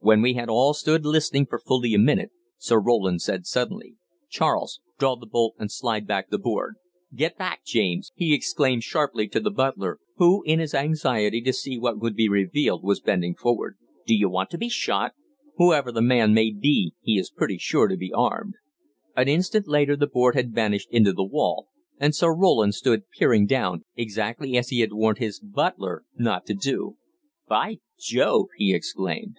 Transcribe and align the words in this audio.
When 0.00 0.22
we 0.22 0.34
had 0.34 0.48
all 0.48 0.72
stood 0.72 1.04
listening 1.04 1.46
for 1.46 1.58
fully 1.58 1.92
a 1.92 1.98
minute, 1.98 2.30
Sir 2.58 2.78
Roland 2.78 3.22
said 3.22 3.44
suddenly: 3.44 3.96
"Charles, 4.28 4.80
draw 5.00 5.16
the 5.16 5.26
bolt 5.26 5.56
and 5.58 5.68
slide 5.68 6.06
back 6.06 6.30
the 6.30 6.38
board 6.38 6.76
get 7.12 7.36
back, 7.36 7.64
James!" 7.64 8.12
he 8.14 8.32
exclaimed 8.32 8.84
sharply 8.84 9.26
to 9.26 9.40
the 9.40 9.50
butler, 9.50 9.98
who 10.14 10.44
in 10.44 10.60
his 10.60 10.74
anxiety 10.74 11.40
to 11.40 11.52
see 11.52 11.76
what 11.76 11.98
would 12.00 12.14
be 12.14 12.28
revealed 12.28 12.84
was 12.84 13.00
bending 13.00 13.34
forward. 13.34 13.78
"D'you 14.06 14.30
want 14.30 14.48
to 14.50 14.58
be 14.58 14.68
shot? 14.68 15.14
Whoever 15.56 15.90
the 15.90 16.02
man 16.02 16.32
may 16.32 16.52
be 16.52 16.94
he 17.00 17.18
is 17.18 17.28
pretty 17.30 17.58
sure 17.58 17.88
to 17.88 17.96
be 17.96 18.12
armed." 18.12 18.54
An 19.16 19.26
instant 19.26 19.66
later 19.66 19.96
the 19.96 20.06
board 20.06 20.36
had 20.36 20.54
vanished 20.54 20.92
into 20.92 21.12
the 21.12 21.24
wall, 21.24 21.66
and 21.98 22.14
Sir 22.14 22.32
Roland 22.32 22.74
stood 22.76 23.10
peering 23.18 23.44
down 23.44 23.84
exactly 23.96 24.56
as 24.56 24.68
he 24.68 24.78
had 24.82 24.92
warned 24.92 25.18
his 25.18 25.40
butler 25.40 26.04
not 26.14 26.46
to 26.46 26.54
do. 26.54 26.96
"By 27.48 27.80
Jove!" 27.98 28.46
he 28.56 28.72
exclaimed. 28.72 29.38